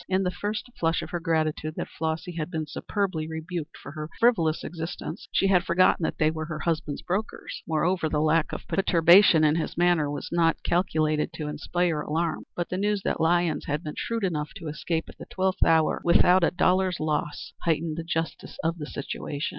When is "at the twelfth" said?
15.07-15.63